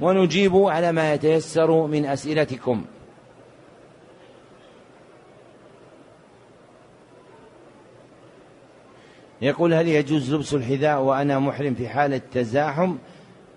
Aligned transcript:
ونجيب 0.00 0.56
على 0.56 0.92
ما 0.92 1.14
يتيسر 1.14 1.86
من 1.86 2.06
أسئلتكم. 2.06 2.84
يقول 9.42 9.74
هل 9.74 9.88
يجوز 9.88 10.34
لبس 10.34 10.54
الحذاء 10.54 11.00
وأنا 11.00 11.38
محرم 11.38 11.74
في 11.74 11.88
حالة 11.88 12.20
تزاحم 12.32 12.96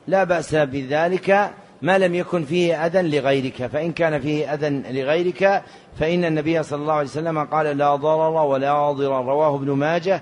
لا 0.08 0.24
بأس 0.24 0.56
بذلك 0.56 1.52
ما 1.82 1.98
لم 1.98 2.16
يكن 2.16 2.46
فيه 2.46 2.86
أذى 2.86 3.02
لغيرك 3.02 3.68
فإن 3.68 3.92
كان 3.92 4.22
فيه 4.22 4.54
أذى 4.54 4.70
لغيرك 4.70 5.64
فإن 6.00 6.26
النبي 6.26 6.64
صلى 6.64 6.82
الله 6.82 6.94
عليه 6.94 7.08
وسلم 7.08 7.44
قال 7.44 7.78
لا 7.78 7.96
ضرر 7.96 8.46
ولا 8.46 8.92
ضرر 8.92 9.26
رواه 9.26 9.56
ابن 9.56 9.72
ماجه 9.72 10.22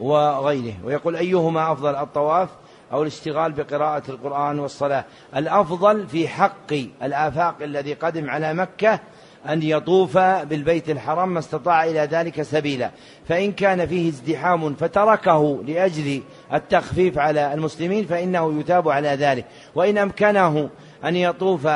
وغيره. 0.00 0.74
ويقول 0.84 1.16
أيهما 1.16 1.72
أفضل 1.72 1.94
الطواف؟ 1.96 2.48
أو 2.92 3.02
الاشتغال 3.02 3.52
بقراءة 3.52 4.02
القرآن 4.08 4.58
والصلاة. 4.58 5.04
الأفضل 5.36 6.06
في 6.06 6.28
حق 6.28 6.72
الآفاق 7.02 7.54
الذي 7.62 7.94
قدم 7.94 8.30
على 8.30 8.54
مكة 8.54 9.00
أن 9.48 9.62
يطوف 9.62 10.18
بالبيت 10.18 10.90
الحرام 10.90 11.28
ما 11.28 11.38
استطاع 11.38 11.84
إلى 11.84 12.00
ذلك 12.00 12.42
سبيلا. 12.42 12.90
فإن 13.28 13.52
كان 13.52 13.86
فيه 13.86 14.08
ازدحام 14.08 14.74
فتركه 14.74 15.62
لأجل 15.66 16.22
التخفيف 16.52 17.18
على 17.18 17.54
المسلمين 17.54 18.06
فإنه 18.06 18.60
يتاب 18.60 18.88
على 18.88 19.08
ذلك. 19.08 19.44
وإن 19.74 19.98
أمكنه 19.98 20.70
أن 21.04 21.16
يطوف 21.16 21.66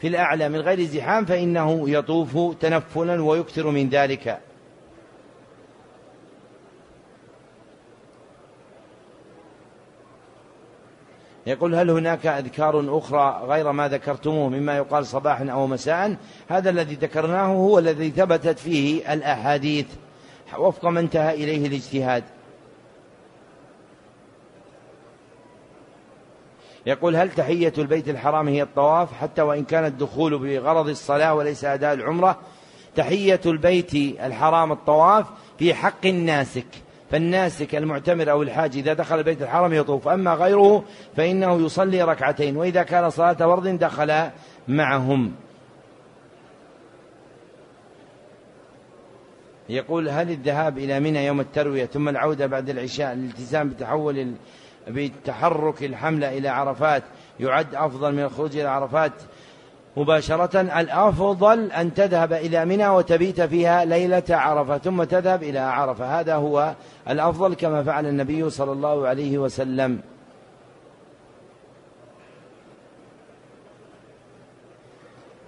في 0.00 0.08
الأعلى 0.08 0.48
من 0.48 0.58
غير 0.58 0.80
ازدحام 0.80 1.24
فإنه 1.24 1.90
يطوف 1.90 2.56
تنفلا 2.60 3.22
ويكثر 3.22 3.70
من 3.70 3.88
ذلك. 3.88 4.38
يقول 11.46 11.74
هل 11.74 11.90
هناك 11.90 12.26
أذكار 12.26 12.98
أخرى 12.98 13.42
غير 13.46 13.72
ما 13.72 13.88
ذكرتموه 13.88 14.48
مما 14.48 14.76
يقال 14.76 15.06
صباحا 15.06 15.50
أو 15.50 15.66
مساء؟ 15.66 16.16
هذا 16.48 16.70
الذي 16.70 16.94
ذكرناه 16.94 17.46
هو 17.46 17.78
الذي 17.78 18.10
ثبتت 18.10 18.58
فيه 18.58 19.12
الأحاديث. 19.12 19.86
وفق 20.58 20.84
ما 20.84 21.00
انتهى 21.00 21.34
إليه 21.34 21.66
الاجتهاد. 21.66 22.24
يقول 26.86 27.16
هل 27.16 27.30
تحية 27.30 27.72
البيت 27.78 28.08
الحرام 28.08 28.48
هي 28.48 28.62
الطواف؟ 28.62 29.12
حتى 29.12 29.42
وإن 29.42 29.64
كان 29.64 29.84
الدخول 29.84 30.38
بغرض 30.38 30.88
الصلاة 30.88 31.34
وليس 31.34 31.64
أداء 31.64 31.94
العمرة 31.94 32.38
تحية 32.96 33.40
البيت 33.46 33.94
الحرام 33.94 34.72
الطواف 34.72 35.26
في 35.58 35.74
حق 35.74 36.06
الناسك. 36.06 36.66
فالناسك 37.10 37.74
المعتمر 37.74 38.30
أو 38.30 38.42
الحاج 38.42 38.76
إذا 38.76 38.92
دخل 38.92 39.18
البيت 39.18 39.42
الحرام 39.42 39.72
يطوف 39.72 40.08
أما 40.08 40.34
غيره 40.34 40.84
فإنه 41.16 41.60
يصلي 41.66 42.02
ركعتين 42.02 42.56
وإذا 42.56 42.82
كان 42.82 43.10
صلاة 43.10 43.32
فرض 43.32 43.68
دخل 43.68 44.30
معهم. 44.68 45.32
يقول 49.68 50.08
هل 50.08 50.30
الذهاب 50.30 50.78
إلى 50.78 51.00
منى 51.00 51.26
يوم 51.26 51.40
التروية 51.40 51.86
ثم 51.86 52.08
العودة 52.08 52.46
بعد 52.46 52.70
العشاء 52.70 53.12
الالتزام 53.12 53.68
بتحول 53.68 54.34
بتحرك 54.88 55.82
الحملة 55.84 56.38
إلى 56.38 56.48
عرفات 56.48 57.02
يعد 57.40 57.74
أفضل 57.74 58.12
من 58.12 58.22
الخروج 58.22 58.56
إلى 58.56 58.68
عرفات؟ 58.68 59.12
مباشرة 59.98 60.60
الأفضل 60.60 61.72
أن 61.72 61.94
تذهب 61.94 62.32
إلى 62.32 62.64
منى 62.64 62.88
وتبيت 62.88 63.40
فيها 63.40 63.84
ليلة 63.84 64.22
عرفة 64.30 64.78
ثم 64.78 65.04
تذهب 65.04 65.42
إلى 65.42 65.58
عرفة. 65.58 66.20
هذا 66.20 66.34
هو 66.34 66.74
الأفضل 67.08 67.54
كما 67.54 67.82
فعل 67.82 68.06
النبي 68.06 68.50
صلى 68.50 68.72
الله 68.72 69.08
عليه 69.08 69.38
وسلم. 69.38 70.00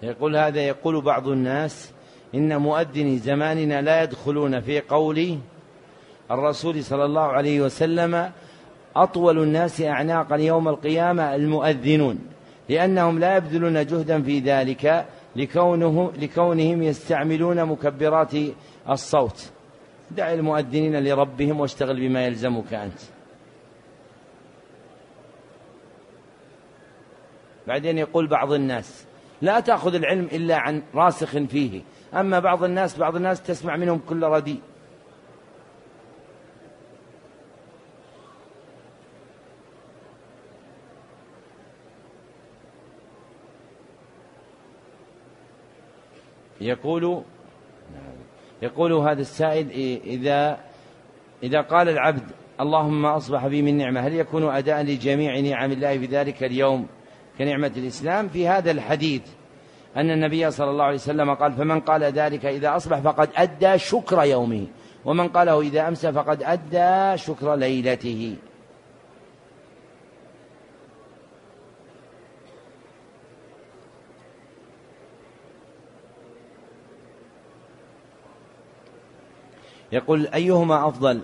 يقول 0.03 0.37
هذا 0.37 0.61
يقول 0.61 1.01
بعض 1.01 1.29
الناس 1.29 1.91
إن 2.35 2.57
مؤذني 2.57 3.19
زماننا 3.19 3.83
لا 3.83 4.03
يدخلون 4.03 4.61
في 4.61 4.81
قول 4.81 5.39
الرسول 6.31 6.85
صلى 6.85 7.05
الله 7.05 7.23
عليه 7.23 7.61
وسلم 7.61 8.31
أطول 8.97 9.43
الناس 9.43 9.81
أعناقا 9.81 10.37
يوم 10.37 10.69
القيامة 10.69 11.35
المؤذنون. 11.35 12.19
لأنهم 12.71 13.19
لا 13.19 13.37
يبذلون 13.37 13.87
جهدا 13.87 14.23
في 14.23 14.39
ذلك 14.39 15.07
لكونه 15.37 16.13
لكونهم 16.19 16.83
يستعملون 16.83 17.65
مكبرات 17.65 18.33
الصوت. 18.89 19.51
دع 20.11 20.33
المؤذنين 20.33 21.05
لربهم 21.05 21.61
واشتغل 21.61 22.01
بما 22.01 22.27
يلزمك 22.27 22.75
أنت. 22.75 23.01
بعدين 27.67 27.99
يقول 27.99 28.27
بعض 28.27 28.53
الناس 28.53 29.05
لا 29.43 29.61
تأخذ 29.61 29.95
العلم 29.95 30.29
إلا 30.33 30.57
عن 30.57 30.83
راسخ 30.95 31.39
فيه. 31.39 31.83
أما 32.15 32.39
بعض 32.39 32.65
الناس 32.65 32.99
بعض 32.99 33.17
الناس 33.17 33.43
تسمع 33.43 33.77
منهم 33.77 34.01
كل 34.09 34.23
رديء. 34.23 34.61
يقول 46.61 47.23
يقول 48.63 48.93
هذا 48.93 49.21
السائل 49.21 49.71
إذا 50.05 50.59
إذا 51.43 51.61
قال 51.61 51.89
العبد 51.89 52.23
اللهم 52.61 53.07
أصبح 53.07 53.47
بي 53.47 53.63
من 53.63 53.77
نعمة 53.77 54.01
هل 54.01 54.15
يكون 54.15 54.45
أداء 54.45 54.83
لجميع 54.83 55.41
نعم 55.41 55.73
الله 55.73 55.99
في 55.99 56.07
ذلك 56.07 56.45
اليوم 56.45 56.87
كنعمة 57.39 57.73
الإسلام؟ 57.77 58.29
في 58.29 58.49
هذا 58.49 58.71
الحديث 58.71 59.23
أن 59.97 60.11
النبي 60.11 60.51
صلى 60.51 60.71
الله 60.71 60.85
عليه 60.85 60.95
وسلم 60.95 61.35
قال 61.35 61.53
فمن 61.53 61.81
قال 61.81 62.05
ذلك 62.05 62.47
إذا 62.47 62.77
أصبح 62.77 63.01
فقد 63.01 63.29
أدى 63.37 63.79
شكر 63.79 64.25
يومه 64.25 64.67
ومن 65.05 65.29
قاله 65.29 65.61
إذا 65.61 65.89
أمسى 65.89 66.13
فقد 66.13 66.43
أدى 66.43 67.19
شكر 67.19 67.55
ليلته. 67.55 68.37
يقول 79.93 80.27
أيهما 80.27 80.89
أفضل؟ 80.89 81.21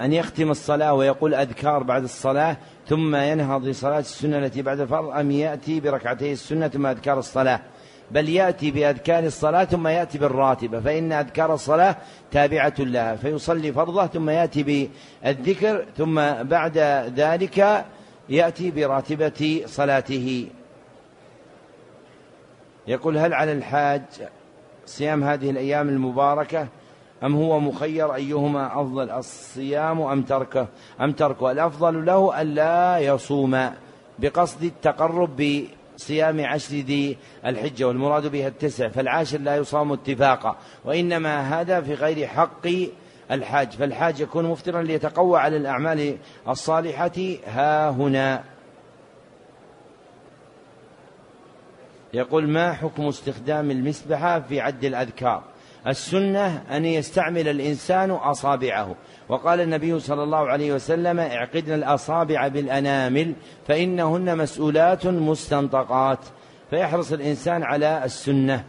أن 0.00 0.12
يختم 0.12 0.50
الصلاة 0.50 0.94
ويقول 0.94 1.34
أذكار 1.34 1.82
بعد 1.82 2.02
الصلاة 2.02 2.56
ثم 2.88 3.16
ينهض 3.16 3.64
لصلاة 3.64 3.98
السنة 3.98 4.38
التي 4.38 4.62
بعد 4.62 4.80
الفرض 4.80 5.08
أم 5.10 5.30
يأتي 5.30 5.80
بركعتي 5.80 6.32
السنة 6.32 6.68
ثم 6.68 6.86
أذكار 6.86 7.18
الصلاة؟ 7.18 7.60
بل 8.10 8.28
يأتي 8.28 8.70
بأذكار 8.70 9.24
الصلاة 9.24 9.64
ثم 9.64 9.86
يأتي 9.86 10.18
بالراتبة 10.18 10.80
فإن 10.80 11.12
أذكار 11.12 11.54
الصلاة 11.54 11.96
تابعة 12.30 12.74
لها 12.78 13.16
فيصلي 13.16 13.72
فرضه 13.72 14.06
ثم 14.06 14.30
يأتي 14.30 14.62
بالذكر 14.62 15.84
ثم 15.98 16.42
بعد 16.42 16.78
ذلك 17.16 17.84
يأتي 18.28 18.70
براتبة 18.70 19.62
صلاته. 19.66 20.48
يقول 22.86 23.18
هل 23.18 23.34
على 23.34 23.52
الحاج 23.52 24.02
صيام 24.86 25.24
هذه 25.24 25.50
الأيام 25.50 25.88
المباركة؟ 25.88 26.68
أم 27.24 27.36
هو 27.36 27.60
مخير 27.60 28.14
أيهما 28.14 28.80
أفضل 28.80 29.10
الصيام 29.10 30.00
أم 30.00 30.22
تركه؟ 30.22 30.66
أم 31.00 31.12
تركه؟ 31.12 31.50
الأفضل 31.50 32.06
له 32.06 32.42
ألا 32.42 32.98
يصوم 32.98 33.70
بقصد 34.18 34.62
التقرب 34.62 35.66
بصيام 35.96 36.44
عشر 36.44 36.74
ذي 36.74 37.16
الحجة 37.46 37.88
والمراد 37.88 38.26
بها 38.26 38.48
التسع 38.48 38.88
فالعاشر 38.88 39.38
لا 39.38 39.56
يصام 39.56 39.92
اتفاقا 39.92 40.56
وإنما 40.84 41.60
هذا 41.60 41.80
في 41.80 41.94
غير 41.94 42.26
حق 42.26 42.66
الحاج 43.30 43.70
فالحاج 43.70 44.20
يكون 44.20 44.44
مفطرا 44.44 44.82
ليتقوى 44.82 45.40
على 45.40 45.56
الأعمال 45.56 46.16
الصالحة. 46.48 47.10
ها 47.46 47.90
هنا. 47.90 48.44
يقول 52.14 52.48
ما 52.48 52.72
حكم 52.72 53.06
استخدام 53.06 53.70
المسبحة 53.70 54.40
في 54.40 54.60
عد 54.60 54.84
الأذكار؟ 54.84 55.42
السنة 55.86 56.62
أن 56.76 56.84
يستعمل 56.84 57.48
الإنسان 57.48 58.10
أصابعه. 58.10 58.94
وقال 59.28 59.60
النبي 59.60 60.00
صلى 60.00 60.22
الله 60.22 60.50
عليه 60.50 60.72
وسلم 60.72 61.20
اعقدن 61.20 61.74
الأصابع 61.74 62.48
بالأنامل 62.48 63.34
فإنهن 63.68 64.38
مسؤولات 64.38 65.06
مستنطقات. 65.06 66.18
فيحرص 66.70 67.12
الإنسان 67.12 67.62
على 67.62 68.04
السنة. 68.04 68.64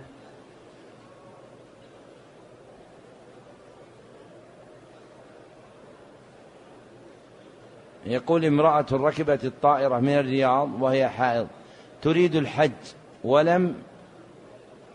يقول 8.06 8.46
امرأة 8.46 8.86
ركبت 8.92 9.46
الطائرة 9.46 10.00
من 10.00 10.10
الرياض 10.10 10.82
وهي 10.82 11.10
حائض. 11.10 11.48
تريد 12.02 12.36
الحج 12.36 12.72
ولم 13.24 13.76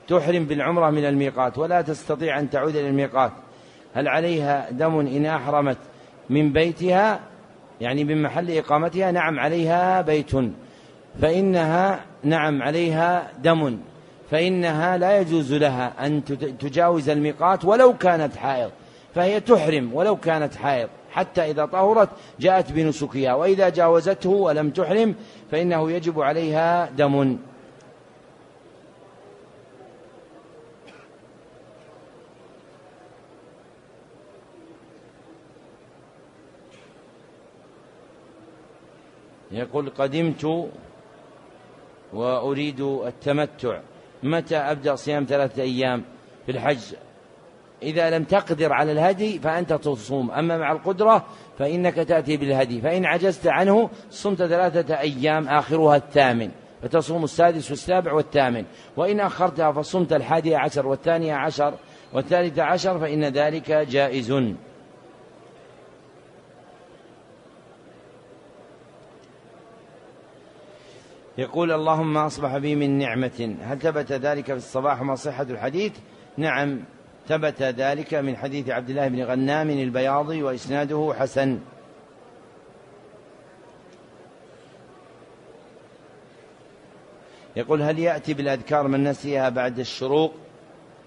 تحرم 0.08 0.44
بالعمرة 0.44 0.90
من 0.90 1.04
الميقات 1.04 1.58
ولا 1.58 1.82
تستطيع 1.82 2.38
أن 2.38 2.50
تعود 2.50 2.76
إلى 2.76 2.88
الميقات. 2.88 3.32
هل 3.94 4.08
عليها 4.08 4.70
دم 4.70 4.98
إن 4.98 5.26
أحرمت 5.26 5.76
من 6.30 6.52
بيتها؟ 6.52 7.20
يعني 7.80 8.04
من 8.04 8.22
محل 8.22 8.50
إقامتها؟ 8.58 9.10
نعم 9.10 9.40
عليها 9.40 10.00
بيت. 10.00 10.30
فإنها 11.22 12.00
نعم 12.24 12.62
عليها 12.62 13.30
دم. 13.38 13.78
فإنها 14.30 14.96
لا 14.96 15.20
يجوز 15.20 15.52
لها 15.52 16.06
أن 16.06 16.24
تجاوز 16.58 17.08
الميقات 17.08 17.64
ولو 17.64 17.96
كانت 17.96 18.36
حائض. 18.36 18.70
فهي 19.14 19.40
تحرم 19.40 19.94
ولو 19.94 20.16
كانت 20.16 20.54
حائض 20.54 20.88
حتى 21.10 21.50
إذا 21.50 21.66
طهرت 21.66 22.08
جاءت 22.40 22.72
بنسكها. 22.72 23.34
وإذا 23.34 23.68
جاوزته 23.68 24.30
ولم 24.30 24.70
تحرم 24.70 25.14
فإنه 25.50 25.90
يجب 25.90 26.20
عليها 26.20 26.90
دم. 26.90 27.38
يقول 39.56 39.90
قدمت 39.90 40.70
وأريد 42.12 42.80
التمتع. 42.80 43.80
متى 44.22 44.56
أبدأ 44.56 44.94
صيام 44.94 45.26
ثلاثة 45.28 45.62
أيام 45.62 46.04
في 46.46 46.52
الحج؟ 46.52 46.94
إذا 47.82 48.10
لم 48.10 48.24
تقدر 48.24 48.72
على 48.72 48.92
الهدي 48.92 49.38
فأنت 49.38 49.72
تصوم 49.72 50.30
أما 50.30 50.58
مع 50.58 50.72
القدرة 50.72 51.24
فإنك 51.58 51.94
تأتي 51.94 52.36
بالهدي 52.36 52.80
فإن 52.80 53.04
عجزت 53.04 53.46
عنه 53.46 53.90
صمت 54.10 54.38
ثلاثة 54.38 55.00
أيام 55.00 55.48
آخرها 55.48 55.96
الثامن 55.96 56.50
فتصوم 56.82 57.24
السادس 57.24 57.70
والسابع 57.70 58.12
والثامن 58.12 58.64
وإن 58.96 59.20
أخرتها 59.20 59.72
فصمت 59.72 60.12
الحادي 60.12 60.56
عشر 60.56 60.86
والثانية 60.86 61.34
عشر 61.34 61.74
والثالثة 62.12 62.62
عشر 62.62 62.98
فإن 62.98 63.24
ذلك 63.24 63.70
جائز. 63.70 64.32
يقول 71.38 71.72
اللهم 71.72 72.16
أصبح 72.16 72.56
بي 72.56 72.74
من 72.74 72.98
نعمة. 72.98 73.56
هل 73.62 73.78
ثبت 73.78 74.12
ذلك 74.12 74.44
في 74.44 74.52
الصباح 74.52 75.02
ما 75.02 75.14
صحة 75.14 75.42
الحديث؟ 75.42 75.92
نعم 76.36 76.80
ثبت 77.28 77.62
ذلك 77.62 78.14
من 78.14 78.36
حديث 78.36 78.70
عبد 78.70 78.90
الله 78.90 79.08
بن 79.08 79.22
غنام 79.22 79.70
البياضي 79.70 80.42
وإسناده 80.42 81.14
حسن. 81.18 81.58
يقول 87.56 87.82
هل 87.82 87.98
يأتي 87.98 88.34
بالأذكار 88.34 88.88
من 88.88 89.04
نسيها 89.04 89.48
بعد 89.48 89.78
الشروق؟ 89.78 90.34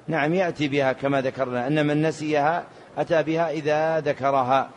نعم 0.07 0.33
يأتي 0.33 0.67
بها 0.67 0.93
كما 0.93 1.21
ذكرنا 1.21 1.67
أن 1.67 1.87
من 1.87 2.01
نسيها 2.01 2.65
أتى 2.97 3.23
بها 3.23 3.51
إذا 3.51 3.99
ذكرها. 3.99 4.69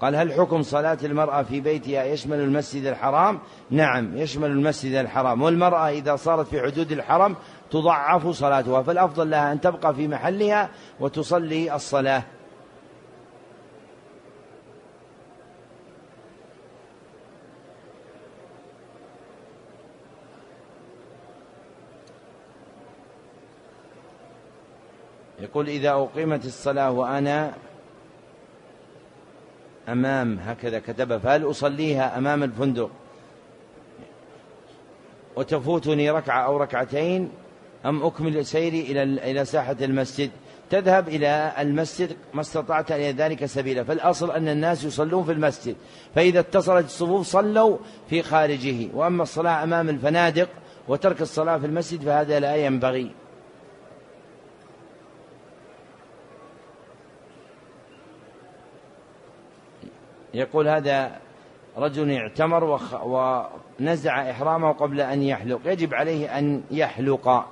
قال 0.00 0.16
هل 0.16 0.32
حكم 0.32 0.62
صلاة 0.62 0.98
المرأة 1.04 1.42
في 1.42 1.60
بيتها 1.60 2.04
يشمل 2.04 2.40
المسجد 2.40 2.86
الحرام؟ 2.86 3.38
نعم 3.70 4.16
يشمل 4.16 4.50
المسجد 4.50 4.94
الحرام. 4.94 5.42
والمرأة 5.42 5.88
إذا 5.88 6.16
صارت 6.16 6.46
في 6.46 6.62
حدود 6.62 6.92
الحرم 6.92 7.36
تضعف 7.70 8.28
صلاتها 8.28 8.82
فالأفضل 8.82 9.30
لها 9.30 9.52
أن 9.52 9.60
تبقى 9.60 9.94
في 9.94 10.08
محلها 10.08 10.70
وتصلي 11.00 11.74
الصلاة. 11.74 12.22
يقول 25.40 25.68
إذا 25.68 25.90
أقيمت 25.90 26.44
الصلاة 26.44 26.90
وأنا 26.90 27.52
أمام 29.88 30.38
هكذا 30.38 30.78
كتب 30.78 31.18
فهل 31.18 31.50
أصليها 31.50 32.18
أمام 32.18 32.42
الفندق؟ 32.42 32.90
وتفوتني 35.36 36.10
ركعة 36.10 36.42
أو 36.44 36.56
ركعتين 36.56 37.30
أم 37.86 38.02
أكمل 38.02 38.46
سيري 38.46 38.80
إلى 38.80 39.02
إلى 39.02 39.44
ساحة 39.44 39.76
المسجد؟ 39.82 40.30
تذهب 40.70 41.08
إلى 41.08 41.52
المسجد 41.58 42.16
ما 42.34 42.40
استطعت 42.40 42.92
إلى 42.92 43.12
ذلك 43.12 43.46
سبيلا. 43.46 43.84
فالأصل 43.84 44.30
أن 44.30 44.48
الناس 44.48 44.84
يصلون 44.84 45.24
في 45.24 45.32
المسجد 45.32 45.76
فإذا 46.14 46.40
اتصلت 46.40 46.84
الصفوف 46.84 47.26
صلوا 47.26 47.76
في 48.10 48.22
خارجه. 48.22 48.88
وأما 48.94 49.22
الصلاة 49.22 49.62
أمام 49.62 49.88
الفنادق 49.88 50.48
وترك 50.88 51.20
الصلاة 51.20 51.58
في 51.58 51.66
المسجد 51.66 52.02
فهذا 52.02 52.40
لا 52.40 52.56
ينبغي. 52.56 53.10
يقول 60.34 60.68
هذا 60.68 61.20
رجل 61.76 62.10
اعتمر 62.10 62.80
ونزع 63.04 64.30
إحرامه 64.30 64.72
قبل 64.72 65.00
أن 65.00 65.22
يحلق. 65.22 65.60
يجب 65.66 65.94
عليه 65.94 66.38
أن 66.38 66.62
يحلق. 66.70 67.46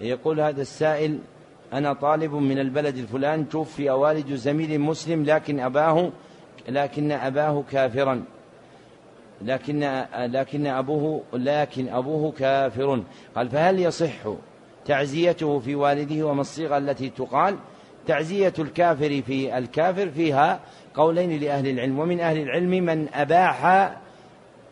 يقول 0.00 0.40
هذا 0.40 0.62
السائل 0.62 1.18
أنا 1.72 1.92
طالب 1.92 2.34
من 2.34 2.58
البلد 2.58 2.96
الفلان 2.96 3.48
توفي 3.48 3.90
والد 3.90 4.34
زميل 4.34 4.80
مسلم 4.80 5.24
لكن 5.24 5.60
أباه 5.60 6.10
لكن 6.68 7.12
أباه 7.12 7.64
كافرا. 7.70 8.24
لكن 9.44 10.04
لكن 10.16 10.66
أبوه 10.66 11.22
لكن 11.32 11.88
أبوه 11.88 12.32
كافر. 12.32 13.02
قال 13.36 13.48
فهل 13.48 13.78
يصح 13.78 14.12
تعزيته 14.84 15.58
في 15.58 15.74
والده 15.74 16.26
وما 16.26 16.40
الصيغة 16.40 16.78
التي 16.78 17.10
تقال؟ 17.10 17.56
تعزية 18.06 18.52
الكافر 18.58 19.22
في 19.26 19.58
الكافر 19.58 20.10
فيها 20.10 20.60
قولين 20.94 21.40
لأهل 21.40 21.68
العلم 21.68 21.98
ومن 21.98 22.20
أهل 22.20 22.38
العلم 22.38 22.70
من 22.70 23.08
أباح 23.14 23.90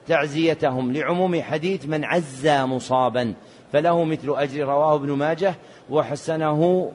تعزيتهم 0.07 0.93
لعموم 0.93 1.43
حديث 1.43 1.87
من 1.87 2.05
عزى 2.05 2.63
مصابا 2.63 3.35
فله 3.73 4.05
مثل 4.05 4.35
أجر 4.37 4.65
رواه 4.65 4.95
ابن 4.95 5.13
ماجه 5.13 5.55
وحسنه 5.91 6.93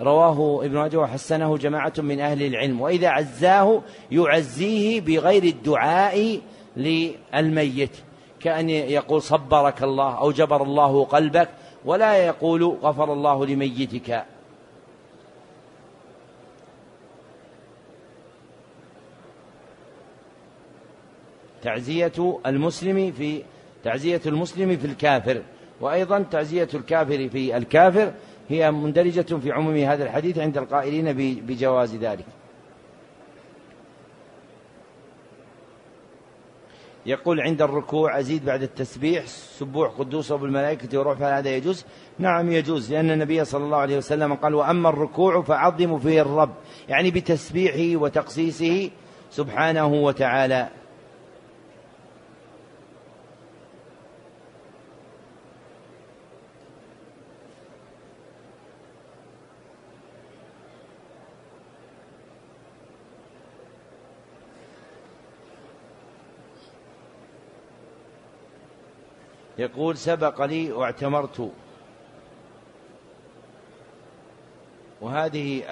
رواه 0.00 0.64
ابن 0.64 0.74
ماجه 0.74 0.96
وحسنه 0.96 1.56
جماعة 1.56 1.92
من 1.98 2.20
أهل 2.20 2.42
العلم 2.42 2.80
وإذا 2.80 3.08
عزاه 3.08 3.82
يعزيه 4.10 5.00
بغير 5.00 5.42
الدعاء 5.42 6.40
للميت. 6.76 7.96
كأن 8.40 8.70
يقول 8.70 9.22
صبرك 9.22 9.82
الله 9.82 10.18
أو 10.18 10.32
جبر 10.32 10.62
الله 10.62 11.04
قلبك 11.04 11.48
ولا 11.84 12.16
يقول 12.16 12.64
غفر 12.64 13.12
الله 13.12 13.46
لميتك. 13.46 14.24
تعزية 21.62 22.38
المسلم 22.46 23.12
في 23.12 23.42
تعزية 23.84 24.20
المسلم 24.26 24.76
في 24.76 24.86
الكافر. 24.86 25.42
وأيضا 25.80 26.24
تعزية 26.30 26.68
الكافر 26.74 27.28
في 27.28 27.56
الكافر 27.56 28.12
هي 28.48 28.70
مندرجة 28.70 29.36
في 29.36 29.52
عموم 29.52 29.76
هذا 29.76 30.04
الحديث 30.04 30.38
عند 30.38 30.58
القائلين 30.58 31.12
بجواز 31.46 31.94
ذلك. 31.94 32.24
يقول 37.08 37.40
عند 37.40 37.62
الركوع 37.62 38.18
أزيد 38.18 38.44
بعد 38.44 38.62
التسبيح 38.62 39.26
سبوح 39.26 39.90
قدوس 39.98 40.32
رب 40.32 40.44
الملائكة 40.44 40.98
وروح 40.98 41.22
هذا 41.22 41.56
يجوز؟ 41.56 41.84
نعم 42.18 42.52
يجوز 42.52 42.92
لأن 42.92 43.10
النبي 43.10 43.44
صلى 43.44 43.64
الله 43.64 43.76
عليه 43.76 43.96
وسلم 43.96 44.34
قال 44.34 44.54
وأما 44.54 44.88
الركوع 44.88 45.42
فعظموا 45.42 45.98
فيه 45.98 46.22
الرب 46.22 46.54
يعني 46.88 47.10
بتسبيحه 47.10 48.02
وتقصيصه 48.02 48.90
سبحانه 49.30 49.86
وتعالى. 49.86 50.68
يقول 69.58 69.96
سبق 69.96 70.44
لي 70.44 70.72
واعتمرت. 70.72 71.52
وهذه 75.00 75.62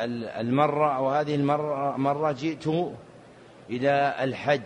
المرة 0.40 1.00
وهذه 1.00 1.34
المرة 1.34 1.96
مرة 1.96 2.32
جئت 2.32 2.66
إلى 3.70 4.16
الحج. 4.20 4.60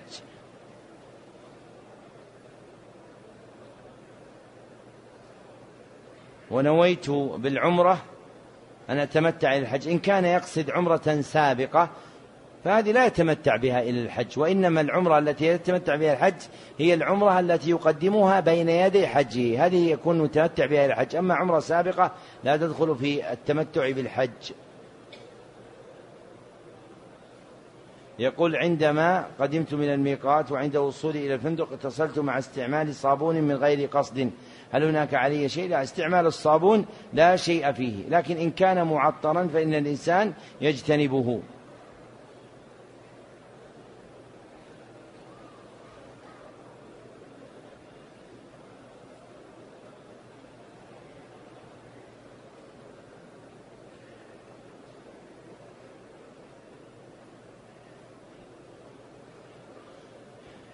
ونويت 6.50 7.10
بالعمرة. 7.10 8.02
أن 8.90 8.98
أتمتع 8.98 9.52
إلى 9.52 9.62
الحج. 9.62 9.88
إن 9.88 9.98
كان 9.98 10.24
يقصد 10.24 10.70
عمرة 10.70 11.20
سابقة 11.20 11.90
فهذه 12.64 12.92
لا 12.92 13.06
يتمتع 13.06 13.56
بها 13.56 13.82
إلى 13.82 14.02
الحج 14.02 14.38
وإنما 14.38 14.80
العمرة 14.80 15.18
التي 15.18 15.46
يتمتع 15.46 15.96
بها 15.96 16.12
الحج 16.12 16.34
هي 16.78 16.94
العمرة 16.94 17.40
التي 17.40 17.70
يقدمها 17.70 18.40
بين 18.40 18.68
يدي 18.68 19.06
حجه 19.06 19.66
هذه 19.66 19.90
يكون 19.90 20.18
متمتع 20.18 20.66
بها 20.66 20.84
إلى 20.84 20.92
الحج. 20.92 21.16
أما 21.16 21.34
عمرة 21.34 21.60
سابقة 21.60 22.12
لا 22.44 22.56
تدخل 22.56 22.96
في 22.96 23.32
التمتع 23.32 23.90
بالحج. 23.90 24.52
يقول 28.18 28.56
عندما 28.56 29.26
قدمت 29.40 29.74
من 29.74 29.92
الميقات 29.94 30.52
وعند 30.52 30.76
وصولي 30.76 31.26
إلى 31.26 31.34
الفندق 31.34 31.72
اتصلت 31.72 32.18
مع 32.18 32.38
استعمال 32.38 32.94
صابون 32.94 33.36
من 33.36 33.54
غير 33.54 33.88
قصد. 33.88 34.30
هل 34.72 34.84
هناك 34.84 35.14
علي 35.14 35.48
شيء؟ 35.48 35.68
لا 35.68 35.82
استعمال 35.82 36.26
الصابون 36.26 36.86
لا 37.12 37.36
شيء 37.36 37.72
فيه 37.72 38.08
لكن 38.08 38.36
إن 38.36 38.50
كان 38.50 38.86
معطرا 38.86 39.48
فإن 39.52 39.74
الإنسان 39.74 40.32
يجتنبه. 40.60 41.40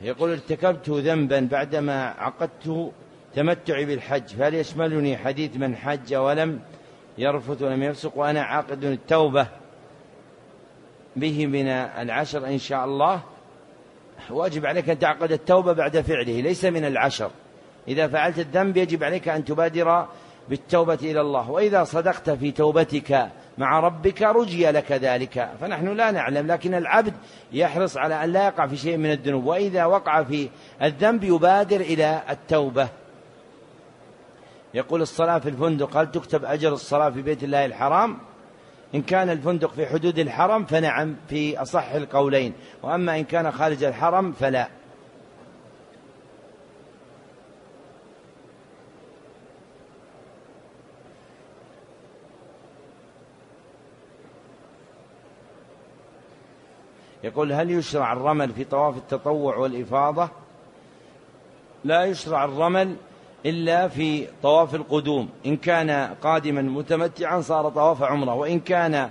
يقول 0.06 0.30
ارتكبت 0.30 0.90
ذنبا 0.90 1.48
بعدما 1.50 2.14
عقدت 2.18 2.92
تمتعي 3.34 3.84
بالحج 3.84 4.26
فهل 4.26 4.54
يشملني 4.54 5.16
حديث 5.16 5.56
من 5.56 5.76
حج 5.76 6.14
ولم 6.14 6.60
يرفث 7.18 7.62
ولم 7.62 7.82
يفسق 7.82 8.18
وأنا 8.18 8.42
عاقد 8.42 8.84
التوبة 8.84 9.46
به 11.16 11.46
من 11.46 11.68
العشر 11.68 12.46
إن 12.46 12.58
شاء 12.58 12.84
الله؟ 12.84 13.20
وأجب 14.30 14.66
عليك 14.66 14.90
أن 14.90 14.98
تعقد 14.98 15.32
التوبة 15.32 15.72
بعد 15.72 16.00
فعله 16.00 16.40
ليس 16.40 16.64
من 16.64 16.84
العشر. 16.84 17.30
إذا 17.88 18.08
فعلت 18.08 18.38
الذنب 18.38 18.76
يجب 18.76 19.04
عليك 19.04 19.28
أن 19.28 19.44
تبادر 19.44 20.06
بالتوبة 20.48 20.98
إلى 21.02 21.20
الله. 21.20 21.50
وإذا 21.50 21.84
صدقت 21.84 22.30
في 22.30 22.50
توبتك 22.50 23.28
مع 23.58 23.80
ربك 23.80 24.22
رجي 24.22 24.70
لك 24.70 24.92
ذلك. 24.92 25.50
فنحن 25.60 25.88
لا 25.88 26.10
نعلم 26.10 26.46
لكن 26.46 26.75
العبد 26.75 27.14
يحرص 27.52 27.96
على 27.96 28.25
أن 28.25 28.32
لا 28.32 28.46
يقع 28.46 28.66
في 28.66 28.76
شيء 28.76 28.96
من 28.96 29.10
الذنوب 29.10 29.46
وإذا 29.46 29.84
وقع 29.84 30.22
في 30.22 30.48
الذنب 30.82 31.25
يبادر 31.25 31.80
إلى 31.80 32.22
التوبة. 32.30 32.88
يقول 34.75 35.02
الصلاة 35.02 35.38
في 35.38 35.48
الفندق 35.48 35.96
هل 35.96 36.10
تكتب 36.10 36.44
أجر 36.44 36.72
الصلاة 36.72 37.10
في 37.10 37.22
بيت 37.22 37.44
الله 37.44 37.64
الحرام؟ 37.64 38.18
إن 38.94 39.02
كان 39.02 39.30
الفندق 39.30 39.72
في 39.72 39.86
حدود 39.86 40.18
الحرم 40.18 40.64
فنعم 40.64 41.16
في 41.28 41.62
أصح 41.62 41.90
القولين. 41.90 42.52
وأما 42.82 43.18
إن 43.18 43.25
كان 43.25 43.52
خارج 43.52 43.84
الحرم 43.84 44.32
فلا. 44.32 44.68
يقول 57.26 57.52
هل 57.52 57.71
يشرع 57.71 58.12
الرمل 58.12 58.52
في 58.52 58.64
طواف 58.64 58.97
التطوع 58.97 59.56
والإفاضة؟ 59.56 60.28
لا 61.85 62.04
يشرع 62.04 62.45
الرمل 62.45 62.97
إلا 63.47 63.88
في 63.88 64.26
طواف 64.42 64.75
القدوم. 64.75 65.28
إن 65.47 65.56
كان 65.56 66.14
قادما 66.23 66.62
متمتعا 66.62 67.40
صار 67.40 67.68
طواف 67.68 68.02
عمرة 68.02 68.35
وإن 68.35 68.61
كان 68.61 69.11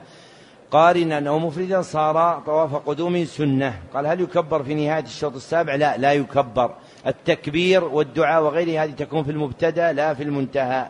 قارنا 0.72 1.30
أو 1.30 1.40
مفردا 1.40 1.82
صار 1.82 2.42
طواف 2.46 2.76
قدوم 2.76 3.26
سنة. 3.26 3.80
قال 3.94 4.08
هل 4.08 4.22
يكبر 4.22 4.64
في 4.64 4.74
نهاية 4.74 5.04
الشوط 5.04 5.36
السابع؟ 5.36 5.76
لا 5.76 5.98
لا 5.98 6.14
يكبر. 6.14 6.72
التكبير 7.08 7.84
والدعاء 7.84 8.44
وغيره 8.44 8.84
هذه 8.84 8.92
تكون 8.92 9.24
في 9.24 9.32
المبتدأ 9.32 9.94
لا 9.94 10.14
في 10.14 10.24
المنتهى. 10.24 10.88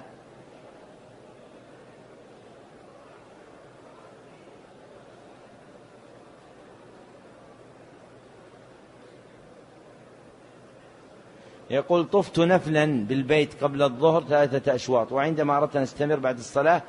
يقول 11.75 12.05
طفت 12.05 12.39
نفلا 12.39 13.05
بالبيت 13.05 13.63
قبل 13.63 13.84
الظهر 13.84 14.24
ثلاثة 14.24 14.75
أشواط 14.75 15.12
وعندما 15.12 15.58
أردت 15.58 15.75
أن 15.75 15.82
أستمر 15.82 16.15
بعد 16.15 16.38
الصلاة 16.38 16.82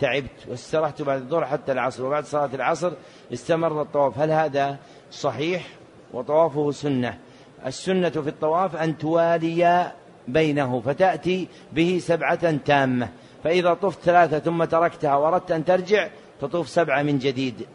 تعبت 0.00 0.48
واسترحت 0.48 1.02
بعد 1.02 1.20
الظهر 1.20 1.46
حتى 1.46 1.72
العصر 1.72 2.04
وبعد 2.06 2.24
صلاة 2.24 2.50
العصر 2.54 2.92
استمر 3.32 3.82
الطواف. 3.82 4.18
هل 4.18 4.30
هذا 4.30 4.76
صحيح؟ 5.10 5.66
وطوافه 6.12 6.70
سنة. 6.70 7.18
السنة 7.66 8.10
في 8.10 8.28
الطواف 8.28 8.76
أن 8.76 8.98
توالي 8.98 9.92
بينه 10.28 10.80
فتأتي 10.80 11.48
به 11.72 11.98
سبعة 12.02 12.56
تامة. 12.56 13.08
فإذا 13.44 13.74
طفت 13.74 14.00
ثلاثة 14.00 14.38
ثم 14.38 14.64
تركتها 14.64 15.16
وأردت 15.16 15.50
أن 15.50 15.64
ترجع 15.64 16.08
تطوف 16.40 16.68
سبعة 16.68 17.02
من 17.02 17.18
جديد. 17.18 17.66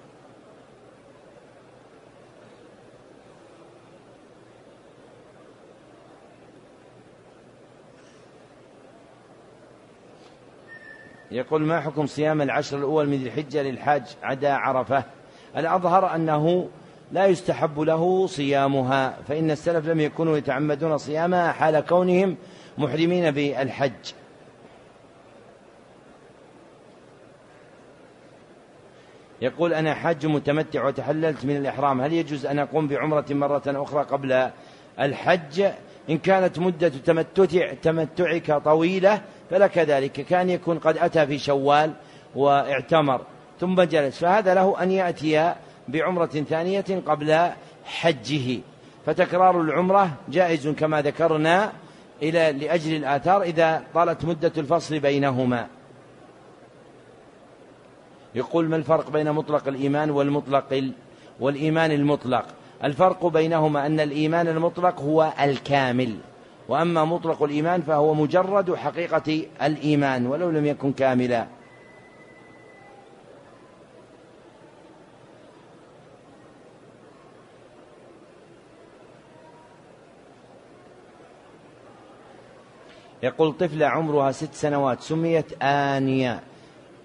يقول 11.32 11.62
ما 11.62 11.80
حكم 11.80 12.08
صيام 12.08 12.42
العشر 12.42 12.78
الأول 12.78 13.10
من 13.10 13.18
ذي 13.18 13.28
الحجة 13.28 13.62
للحاج 13.62 14.04
عدا 14.24 14.54
عرفة؟ 14.54 15.04
الأظهر 15.58 16.16
أنه 16.16 16.70
لا 17.12 17.26
يستحب 17.26 17.80
له 17.80 18.28
صيامها 18.28 19.18
فإن 19.28 19.52
السلف 19.52 19.88
لم 19.88 20.00
يكونوا 20.00 20.38
يتعمدون 20.38 20.98
صيامها 20.98 21.52
حال 21.52 21.80
كونهم 21.80 22.38
محرمين 22.78 23.32
بالحج. 23.32 24.14
يقول 29.42 29.74
أنا 29.74 29.94
حاج 29.94 30.26
متمتع 30.26 30.86
وتحللت 30.86 31.46
من 31.46 31.58
الإحرام 31.58 32.02
هل 32.02 32.14
يجوز 32.14 32.46
أن 32.46 32.60
أقوم 32.60 32.88
بعمرة 32.88 33.26
مرة 33.30 33.64
أخرى 33.68 34.04
قبل 34.04 34.50
الحج؟ 35.00 35.72
إن 36.10 36.18
كانت 36.18 36.60
مدة 36.60 36.90
تمتع 36.90 37.74
تمتعك 37.74 38.52
طويلة 38.52 39.22
فلك 39.50 39.78
ذلك 39.78 40.12
كان 40.12 40.50
يكون 40.50 40.80
قد 40.80 40.98
أتى 40.98 41.28
في 41.28 41.38
شوال 41.38 41.92
واعتمر 42.36 43.22
ثم 43.60 43.82
جلس. 43.82 44.20
فهذا 44.20 44.54
له 44.54 44.84
أن 44.84 44.92
يأتي 44.92 45.54
بعمرة 45.88 46.26
ثانية 46.26 47.02
قبل 47.06 47.50
حجه. 47.86 48.60
فتكرار 49.06 49.62
العمرة 49.62 50.12
جائز 50.30 50.68
كما 50.68 51.02
ذكرنا 51.02 51.72
إلى 52.24 52.52
لأجل 52.52 52.96
الآثار 52.96 53.42
إذا 53.42 53.84
طالت 53.94 54.26
مدة 54.26 54.52
الفصل 54.58 55.00
بينهما. 55.00 55.68
يقول 58.36 58.70
ما 58.70 58.76
الفرق 58.76 59.10
بين 59.10 59.32
مطلق 59.32 59.68
الإيمان 59.68 60.12
والمطلق 60.12 60.92
والإيمان 61.40 61.92
المطلق؟ 61.92 62.46
الفرق 62.84 63.26
بينهما 63.26 63.86
أن 63.86 64.00
الإيمان 64.00 64.48
المطلق 64.48 65.02
هو 65.02 65.34
الكامل 65.40 66.16
وأما 66.68 67.06
مطلق 67.06 67.44
الإيمان 67.44 67.82
فهو 67.82 68.14
مجرد 68.14 68.76
حقيقة 68.76 69.46
الإيمان 69.62 70.28
ولو 70.28 70.50
لم 70.50 70.66
يكن 70.66 70.94
كاملا. 70.94 71.48
يقول 83.24 83.54
طفلة 83.54 83.88
عمرها 83.88 84.32
ست 84.32 84.54
سنوات 84.54 85.02
سميت 85.02 85.64
آنية. 85.64 86.40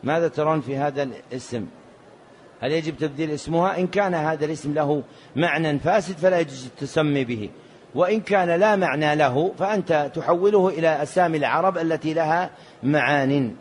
ماذا 0.05 0.29
ترون 0.29 0.61
في 0.61 0.77
هذا 0.77 1.03
الاسم؟ 1.03 1.67
هل 2.65 2.73
يجب 2.73 2.97
تبديل 2.97 3.31
اسمها؟ 3.31 3.79
إن 3.79 3.87
كان 3.87 4.15
هذا 4.15 4.45
الاسم 4.45 4.75
له 4.75 5.03
معنى 5.37 5.79
فاسد 5.79 6.17
فلا 6.17 6.41
يجوز 6.41 6.67
التسمي 6.67 7.25
به. 7.25 7.51
وإن 7.95 8.21
كان 8.21 8.51
لا 8.61 8.77
معنى 8.77 9.15
له 9.15 9.53
فأنت 9.59 10.11
تحوله 10.15 10.69
إلى 10.69 11.03
أسامي 11.03 11.39
العرب 11.39 11.79
التي 11.79 12.15
لها 12.15 12.51
معان. 12.83 13.55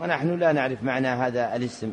ونحن 0.00 0.38
لا 0.38 0.52
نعرف 0.52 0.82
معنى 0.82 1.08
هذا 1.08 1.56
الاسم. 1.56 1.92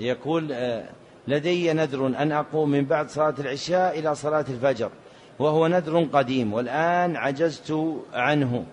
يقول 0.00 0.52
آه، 0.52 0.84
لدي 1.28 1.72
نذر 1.72 2.06
أن 2.06 2.32
أقوم 2.32 2.70
من 2.70 2.84
بعد 2.84 3.10
صلاة 3.10 3.34
العشاء 3.38 3.98
إلى 3.98 4.14
صلاة 4.14 4.44
الفجر 4.48 4.90
وهو 5.38 5.66
نذر 5.66 6.04
قديم 6.12 6.52
والآن 6.52 7.16
عجزت 7.16 7.96
عنه. 8.12 8.64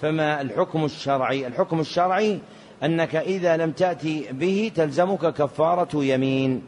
فما 0.00 0.40
الحكم 0.40 0.84
الشرعي؟ 0.84 1.46
الحكم 1.46 1.80
الشرعي 1.80 2.38
أنك 2.82 3.16
إذا 3.16 3.56
لم 3.56 3.70
تأتي 3.70 4.32
به 4.32 4.72
تلزمك 4.74 5.34
كفارة 5.34 6.04
يمين. 6.04 6.62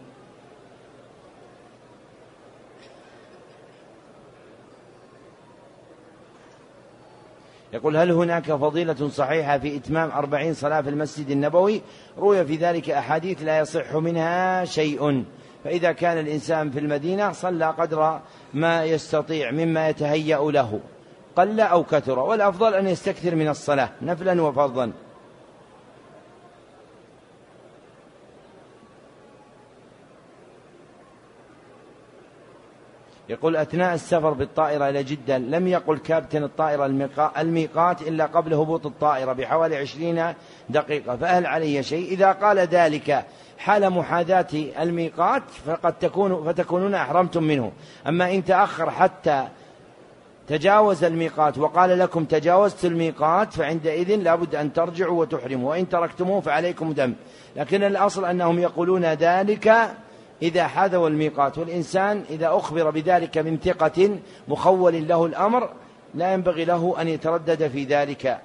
يقول 7.83 7.97
هل 7.97 8.11
هناك 8.11 8.53
فضيلة 8.53 9.09
صحيحة 9.09 9.59
في 9.59 9.77
إتمام 9.77 10.11
أربعين 10.11 10.55
صلاة 10.55 10.81
في 10.81 10.89
المسجد 10.91 11.31
النبوي؟ 11.31 11.83
روي 12.19 12.45
في 12.45 12.57
ذلك 12.57 12.91
أحاديث 12.91 13.43
لا 13.43 13.59
يصح 13.59 13.95
منها 13.95 14.65
شيء. 14.65 15.25
فإذا 15.65 15.93
كان 15.93 16.19
الإنسان 16.19 16.71
في 16.71 16.79
المدينة 16.79 17.33
صلى 17.33 17.67
قدر 17.67 18.21
ما 18.55 18.85
يستطيع 18.85 19.51
مما 19.51 19.89
يتهيأ 19.89 20.51
له. 20.51 20.81
قل 21.37 21.61
أو 21.61 21.85
كثر. 21.85 22.19
والأفضل 22.19 22.75
أن 22.75 22.87
يستكثر 22.87 23.35
من 23.35 23.49
الصلاة 23.49 23.89
نفلا 24.03 24.43
وفرضا 24.43 24.93
يقول 33.33 33.57
أثناء 33.57 33.95
السفر 33.95 34.31
بالطائرة 34.31 34.89
إلى 34.89 35.03
جدة 35.03 35.39
لم 35.39 35.67
يقل 35.67 35.99
كابتن 35.99 36.43
الطائرة 36.43 36.87
الميقات 37.39 38.03
إلا 38.03 38.27
قبل 38.27 38.55
هبوط 38.55 38.87
الطائرة 38.87 39.33
بحوالي 39.33 39.77
عشرين 39.77 40.35
دقيقة 40.71 41.17
فهل 41.17 41.47
علي 41.47 41.83
شيء؟ 41.83 42.13
إذا 42.13 42.33
قال 42.33 42.59
ذلك 42.59 43.25
حال 43.59 43.91
محاذاة 43.91 44.47
الميقات 44.81 45.43
فقد 45.67 45.93
تكون 45.93 46.45
فتكونون 46.45 46.95
أحرمتم 46.95 47.43
منه. 47.43 47.73
أما 48.09 48.35
إن 48.35 48.45
تأخر 48.45 48.91
حتى 48.91 49.49
تجاوز 50.49 51.05
الميقات 51.05 51.59
وقال 51.59 51.99
لكم 51.99 52.25
تجاوزت 52.25 52.85
الميقات 52.85 53.53
فعندئذ 53.53 54.17
لابد 54.17 54.55
أن 54.55 54.73
ترجعوا 54.73 55.21
وتحرموا 55.21 55.71
وإن 55.71 55.89
تركتموه 55.89 56.41
فعليكم 56.41 56.93
دم. 56.93 57.15
لكن 57.57 57.85
الأصل 57.85 58.25
أنهم 58.25 58.59
يقولون 58.59 59.05
ذلك 59.05 59.93
إذا 60.43 60.67
حذوا 60.67 61.09
الميقات 61.09 61.59
والإنسان 61.59 62.25
إذا 62.31 62.49
أخبر 62.57 62.91
بذلك 62.91 63.39
من 63.39 63.59
ثقة 63.59 64.19
مخول 64.49 65.09
له 65.09 65.27
الأمر 65.27 65.71
لا 66.15 66.33
ينبغي 66.33 66.65
له 66.65 66.95
أن 67.01 67.09
يتردد 67.09 67.69
في 67.69 67.85
ذلك. 67.85 68.41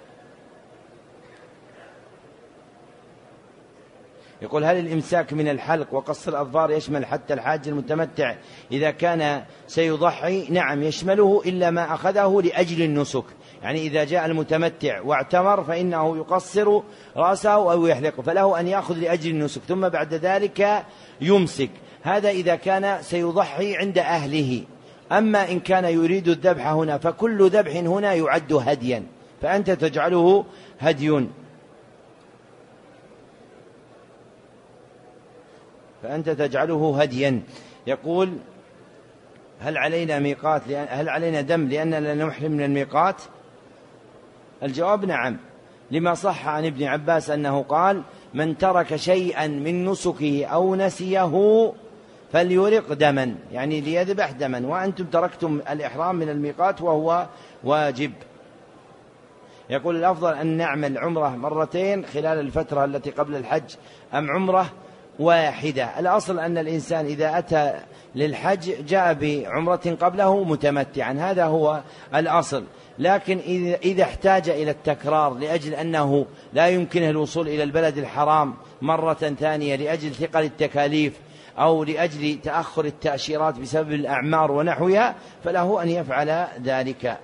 يقول 4.41 4.63
هل 4.63 4.77
الإمساك 4.77 5.34
من 5.34 5.48
الحلق 5.48 5.94
وقص 5.94 6.27
الأظفار 6.27 6.72
يشمل 6.72 7.06
حتى 7.06 7.34
الحاج 7.34 7.67
المتمتع؟ 7.67 8.36
إذا 8.72 8.91
كان 8.91 9.44
سيضحي 9.67 10.48
نعم 10.50 10.84
يشمله 10.84 11.41
إلا 11.46 11.70
ما 11.70 11.94
أخذه 11.94 12.41
لأجل 12.44 12.82
النسك. 12.82 13.24
يعني 13.64 13.88
إذا 13.88 14.04
جاء 14.04 14.26
المتمتع 14.26 15.02
واعتمر 15.02 15.64
فإنه 15.64 16.18
يقصر 16.18 16.82
رأسه 17.18 17.72
أو 17.72 17.88
يحلقه 17.88 18.24
فله 18.24 18.60
أن 18.60 18.68
يأخذ 18.68 18.96
لأجل 18.96 19.30
النسك 19.30 19.62
ثم 19.68 19.90
بعد 19.90 20.14
ذلك 20.14 20.86
يمسك. 21.22 21.70
هذا 22.02 22.30
إذا 22.30 22.56
كان 22.56 23.02
سيضحي 23.02 23.76
عند 23.76 23.98
أهله. 23.98 24.64
أما 25.12 25.52
إن 25.52 25.60
كان 25.60 25.86
يريد 25.86 26.28
الذبح 26.28 26.68
هنا 26.68 26.98
فكل 26.98 27.50
ذبح 27.50 27.76
هنا 27.76 28.14
يعد 28.14 28.54
هديا 28.54 29.04
فأنت 29.42 29.72
تجعله 29.72 30.46
هدي. 30.80 31.28
فأنت 36.04 36.30
تجعله 36.30 37.02
هديا. 37.02 37.42
يقول 37.88 38.38
هل 39.60 39.78
علينا 39.78 40.20
ميقات 40.20 40.62
هل 40.72 41.10
علينا 41.10 41.42
دم 41.42 41.68
لأننا 41.68 42.14
نحرم 42.14 42.52
من 42.52 42.64
الميقات؟ 42.64 43.22
الجواب 44.64 45.06
نعم. 45.06 45.38
لما 45.92 46.14
صح 46.14 46.48
عن 46.48 46.66
ابن 46.66 46.84
عباس 46.84 47.30
أنه 47.30 47.64
قال 47.64 48.02
من 48.34 48.58
ترك 48.58 48.96
شيئا 48.96 49.48
من 49.48 49.86
نسكه 49.86 50.46
أو 50.46 50.76
نسيه 50.76 51.74
فليرق 52.34 52.94
دما. 52.94 53.36
يعني 53.52 53.82
ليذبح 53.82 54.32
دما. 54.32 54.68
وأنتم 54.68 55.06
تركتم 55.06 55.62
الإحرام 55.70 56.16
من 56.16 56.30
الميقات 56.30 56.82
وهو 56.82 57.26
واجب. 57.64 58.12
يقول 59.70 59.96
الأفضل 59.96 60.34
أن 60.34 60.48
نعمل 60.48 60.98
عمرة 60.98 61.30
مرتين 61.30 62.06
خلال 62.06 62.40
الفترة 62.40 62.86
التي 62.86 63.10
قبل 63.10 63.36
الحج. 63.36 63.76
أم 64.14 64.32
عمرة 64.32 64.72
واحدة. 65.19 65.99
الأصل 65.99 66.39
أن 66.39 66.58
الإنسان 66.58 67.06
إذا 67.06 67.38
أتى 67.38 67.73
للحج 68.15 68.86
جاء 68.86 69.13
بعمرة 69.13 69.97
قبله 70.01 70.43
متمتعا. 70.43 71.13
هذا 71.13 71.45
هو 71.45 71.82
الأصل. 72.15 72.63
لكن 72.99 73.39
إذا 73.84 74.03
احتاج 74.03 74.49
إلى 74.49 74.71
التكرار 74.71 75.34
لأجل 75.34 75.73
أنه 75.73 76.25
لا 76.53 76.67
يمكنه 76.67 77.10
الوصول 77.10 77.47
إلى 77.47 77.63
البلد 77.63 77.97
الحرام 77.97 78.53
مرة 78.82 79.36
ثانية 79.39 79.75
لأجل 79.75 80.12
ثقل 80.12 80.43
التكاليف 80.43 81.13
أو 81.60 81.84
لأجل 81.84 82.39
تأخر 82.43 82.86
التأشيرات 82.86 83.60
بسبب 83.60 83.91
الأعمار 83.91 84.51
ونحوها 84.51 85.15
فله 85.43 85.84
أن 85.84 85.89
يفعل 85.89 86.47
ذلك. 86.63 87.17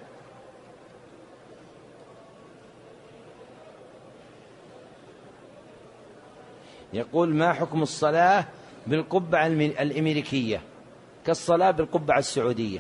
يقول 6.93 7.35
ما 7.35 7.53
حكم 7.53 7.81
الصلاة 7.81 8.45
بالقبعة 8.87 9.47
الأمريكية؟ 9.47 10.61
كالصلاة 11.25 11.71
بالقبعة 11.71 12.19
السعودية. 12.19 12.79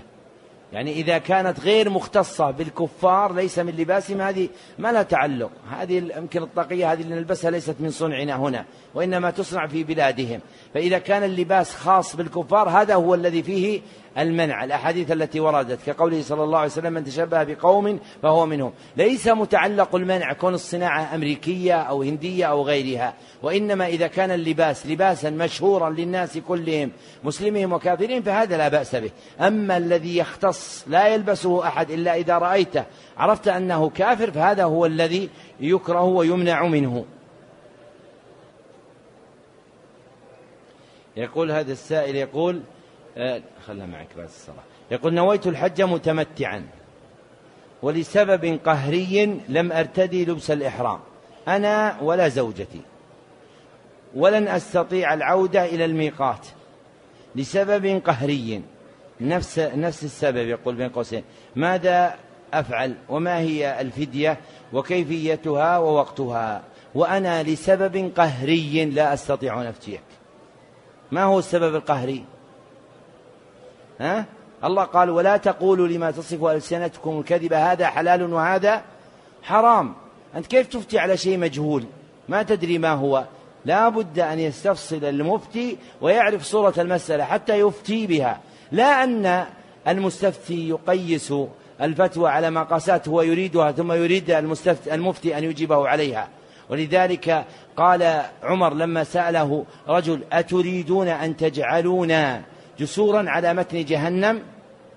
يعني 0.73 0.91
إذا 0.91 1.17
كانت 1.17 1.59
غير 1.59 1.89
مختصة 1.89 2.51
بالكفار 2.51 3.33
ليس 3.33 3.59
من 3.59 3.73
لباسهم 3.77 4.21
هذه 4.21 4.49
ما 4.79 4.91
لها 4.91 5.03
تعلق. 5.03 5.51
هذه 5.71 6.11
يمكن 6.17 6.43
الطاقية 6.43 6.91
هذه 6.91 7.01
اللي 7.01 7.15
نلبسها 7.15 7.51
ليست 7.51 7.75
من 7.79 7.89
صنعنا 7.89 8.35
هنا 8.35 8.65
وإنما 8.95 9.31
تصنع 9.31 9.67
في 9.67 9.83
بلادهم. 9.83 10.39
فإذا 10.73 10.97
كان 10.97 11.23
اللباس 11.23 11.75
خاص 11.75 12.15
بالكفار 12.15 12.69
هذا 12.69 12.95
هو 12.95 13.13
الذي 13.13 13.43
فيه 13.43 13.81
المنع 14.17 14.63
الأحاديث 14.63 15.11
التي 15.11 15.39
وردت 15.39 15.79
كقوله 15.85 16.21
صلى 16.21 16.43
الله 16.43 16.57
عليه 16.57 16.71
وسلم 16.71 16.93
من 16.93 17.03
تشبه 17.03 17.43
بقوم 17.43 17.99
فهو 18.21 18.45
منهم. 18.45 18.73
ليس 18.97 19.27
متعلق 19.27 19.95
المنع 19.95 20.33
كون 20.33 20.53
الصناعة 20.53 21.15
أمريكية 21.15 21.81
أو 21.81 22.01
هندية 22.03 22.45
أو 22.45 22.61
غيرها 22.61 23.13
وإنما 23.43 23.87
إذا 23.87 24.07
كان 24.07 24.31
اللباس 24.31 24.87
لباسا 24.87 25.29
مشهورا 25.29 25.89
للناس 25.89 26.37
كلهم 26.37 26.91
مسلمهم 27.23 27.73
وكافرين 27.73 28.21
فهذا 28.21 28.57
لا 28.57 28.67
بأس 28.67 28.95
به. 28.95 29.11
أما 29.41 29.77
الذي 29.77 30.17
يختص 30.17 30.85
لا 30.87 31.07
يلبسه 31.07 31.67
أحد 31.67 31.91
إلا 31.91 32.15
إذا 32.15 32.37
رأيته 32.37 32.83
عرفت 33.17 33.47
أنه 33.47 33.89
كافر 33.89 34.31
فهذا 34.31 34.63
هو 34.63 34.85
الذي 34.85 35.29
يكره 35.59 36.03
ويمنع 36.03 36.67
منه. 36.67 37.05
يقول 41.17 41.51
هذا 41.51 41.71
السائل 41.71 42.15
يقول 42.15 42.61
خلها 43.67 43.85
معك 43.85 44.07
بعد 44.17 44.25
الصلاة. 44.25 44.63
يقول 44.91 45.13
نويت 45.13 45.47
الحج 45.47 45.81
متمتعا 45.81 46.67
ولسبب 47.81 48.59
قهري 48.65 49.39
لم 49.49 49.71
أرتدي 49.71 50.25
لبس 50.25 50.51
الإحرام. 50.51 50.99
أنا 51.47 51.97
ولا 52.01 52.27
زوجتي. 52.27 52.81
ولن 54.15 54.47
أستطيع 54.47 55.13
العودة 55.13 55.65
إلى 55.65 55.85
الميقات 55.85 56.47
لسبب 57.35 58.01
قهري. 58.05 58.61
نفس 59.21 59.59
نفس 59.59 60.03
السبب 60.03 60.47
يقول 60.47 60.75
بين 60.75 60.89
قوسين. 60.89 61.23
ماذا 61.55 62.15
أفعل؟ 62.53 62.95
وما 63.09 63.39
هي 63.39 63.81
الفدية؟ 63.81 64.37
وكيفيتها؟ 64.73 65.77
ووقتها. 65.77 66.63
وأنا 66.95 67.43
لسبب 67.43 68.11
قهري 68.15 68.85
لا 68.85 69.13
أستطيع 69.13 69.61
أن 69.61 69.65
أفتيك 69.65 70.01
ما 71.11 71.23
هو 71.23 71.39
السبب 71.39 71.75
القهري؟ 71.75 72.25
ها؟ 73.99 74.25
الله 74.63 74.83
قال 74.83 75.09
ولا 75.09 75.37
تقولوا 75.37 75.87
لما 75.87 76.11
تصف 76.11 76.43
ألسنتكم 76.43 77.19
الكذب 77.19 77.53
هذا 77.53 77.87
حلال 77.87 78.33
وهذا 78.33 78.81
حرام. 79.43 79.93
أنت 80.35 80.47
كيف 80.47 80.67
تفتي 80.67 80.99
على 80.99 81.17
شيء 81.17 81.37
مجهول؟ 81.37 81.83
ما 82.29 82.43
تدري 82.43 82.77
ما 82.77 82.91
هو. 82.91 83.23
لا 83.65 83.89
بد 83.89 84.19
أن 84.19 84.39
يستفصل 84.39 85.05
المفتي 85.05 85.77
ويعرف 86.01 86.43
صورة 86.43 86.73
المسألة 86.77 87.23
حتى 87.23 87.59
يفتي 87.59 88.07
بها. 88.07 88.39
لا 88.71 89.03
أن 89.03 89.45
المستفتي 89.87 90.69
يقيس 90.69 91.33
الفتوى 91.81 92.29
على 92.29 92.49
ما 92.49 92.81
هو 93.07 93.21
يريدها 93.21 93.71
ثم 93.71 93.91
يريد 93.91 94.31
المفتي 94.91 95.37
أن 95.37 95.43
يجيبه 95.43 95.87
عليها. 95.87 96.27
ولذلك 96.69 97.45
قال 97.77 98.21
عمر 98.43 98.73
لما 98.73 99.03
سأله 99.03 99.65
رجل 99.87 100.19
أتريدون 100.31 101.07
أن 101.07 101.37
تجعلونا 101.37 102.41
جسورا 102.79 103.29
على 103.29 103.53
متن 103.53 103.85
جهنم. 103.85 104.41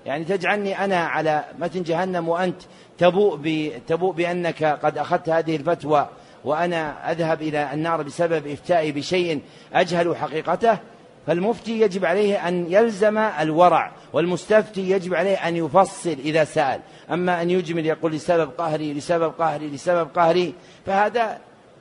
يعني 0.07 0.25
تجعلني 0.25 0.85
أنا 0.85 0.99
على 0.99 1.45
متن 1.59 1.83
جهنم 1.83 2.29
وأنت 2.29 2.63
تبوء, 2.99 3.73
تبوء 3.87 4.13
بأنك 4.13 4.65
قد 4.65 4.99
أخذت 4.99 5.29
هذه 5.29 5.57
الفتوى 5.57 6.09
وأنا 6.45 7.11
أذهب 7.13 7.43
إلى 7.43 7.73
النار 7.73 8.03
بسبب 8.03 8.47
إفتائي 8.47 8.93
بشيء 8.93 9.41
أجهل 9.73 10.17
حقيقته. 10.17 10.79
فالمفتي 11.27 11.81
يجب 11.81 12.05
عليه 12.05 12.49
أن 12.49 12.67
يلزم 12.73 13.19
الورع 13.19 13.93
والمستفتي 14.13 14.91
يجب 14.91 15.15
عليه 15.15 15.49
أن 15.49 15.57
يفصل 15.57 16.17
إذا 16.25 16.45
سأل. 16.45 16.81
أما 17.11 17.43
أن 17.43 17.51
يجمل 17.51 17.87
يقول 17.87 18.13
لسبب 18.13 18.51
قهري 18.59 18.95
لسبب 18.95 19.33
قهري 19.39 19.69
لسبب 19.69 20.09
قهري 20.15 20.55
فهذا 20.87 21.39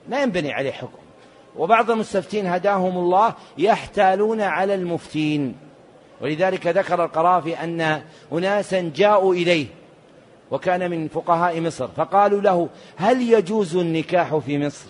لا 0.10 0.24
ينبني 0.24 0.54
عليه 0.54 0.72
حكم. 0.72 1.00
وبعض 1.56 1.92
المستفتين 1.92 2.46
هداهم 2.46 2.98
الله 2.98 3.34
يحتالون 3.58 4.42
على 4.42 4.76
المفتين. 4.76 5.56
ولذلك 6.22 6.68
ذكر 6.68 7.04
القرافي 7.04 7.64
أن 7.64 8.02
أناسا 8.32 8.92
جاءوا 8.96 9.34
إليه 9.34 9.68
وكان 10.52 10.92
من 10.92 11.08
فقهاء 11.08 11.62
مصر 11.62 11.88
فقالوا 11.88 12.42
له 12.42 12.70
هل 12.96 13.34
يجوز 13.34 13.76
النكاح 13.76 14.36
في 14.38 14.58
مصر؟ 14.58 14.86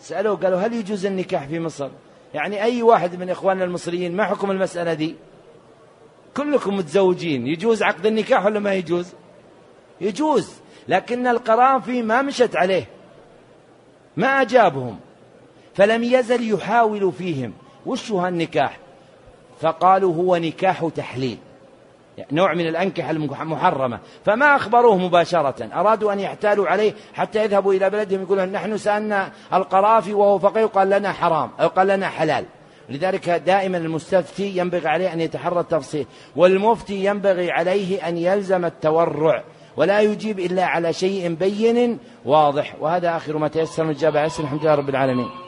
سألوه 0.00 0.36
قالوا 0.36 0.60
هل 0.60 0.72
يجوز 0.72 1.06
النكاح 1.06 1.46
في 1.46 1.60
مصر؟ 1.60 1.88
يعني 2.34 2.62
أي 2.62 2.82
واحد 2.82 3.16
من 3.16 3.30
إخواننا 3.30 3.64
المصريين 3.64 4.16
ما 4.16 4.24
حكم 4.24 4.50
المسألة 4.50 4.94
دي؟ 4.94 5.14
كلكم 6.36 6.76
متزوجين 6.76 7.46
يجوز 7.46 7.82
عقد 7.82 8.06
النكاح 8.06 8.46
ولا 8.46 8.60
ما 8.60 8.74
يجوز؟ 8.74 9.12
يجوز 10.00 10.52
لكن 10.88 11.26
القرافي 11.26 12.02
ما 12.02 12.22
مشت 12.22 12.56
عليه 12.56 12.88
ما 14.16 14.40
أجابهم 14.42 14.98
فلم 15.74 16.02
يزل 16.02 16.52
يحاول 16.54 17.12
فيهم 17.12 17.52
وش 17.86 18.12
هالنكاح 18.12 18.78
فقالوا 19.60 20.14
هو 20.14 20.36
نكاح 20.36 20.88
تحليل. 20.96 21.38
نوع 22.32 22.54
من 22.54 22.66
الأنكحة 22.66 23.10
المحرمة. 23.10 23.98
فما 24.24 24.56
أخبروه 24.56 24.96
مباشرة. 24.96 25.68
أرادوا 25.74 26.12
أن 26.12 26.20
يحتالوا 26.20 26.68
عليه 26.68 26.92
حتى 27.14 27.44
يذهبوا 27.44 27.74
إلى 27.74 27.90
بلدهم 27.90 28.22
يقولون 28.22 28.48
نحن 28.48 28.76
سألنا 28.76 29.32
القرافي 29.52 30.14
وهو 30.14 30.38
فقيه 30.38 30.64
قال 30.64 30.90
لنا 30.90 31.12
حرام 31.12 31.50
أو 31.60 31.68
قال 31.68 31.86
لنا 31.86 32.08
حلال. 32.08 32.44
لذلك 32.88 33.28
دائما 33.28 33.78
المستفتي 33.78 34.58
ينبغي 34.58 34.88
عليه 34.88 35.12
أن 35.12 35.20
يتحرى 35.20 35.60
التفصيل. 35.60 36.06
والمفتي 36.36 37.04
ينبغي 37.04 37.50
عليه 37.50 38.08
أن 38.08 38.16
يلزم 38.16 38.64
التورع. 38.64 39.42
ولا 39.76 40.00
يجيب 40.00 40.38
إلا 40.38 40.64
على 40.64 40.92
شيء 40.92 41.34
بين 41.34 41.98
واضح. 42.24 42.74
وهذا 42.80 43.16
آخر 43.16 43.38
ما 43.38 43.48
تيسر. 43.48 43.84
من 43.84 43.90
الإجابة 43.90 44.24
الحمد 44.24 44.62
لله 44.62 44.74
رب 44.74 44.88
العالمين. 44.88 45.45